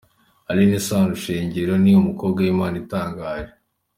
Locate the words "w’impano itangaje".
2.41-3.53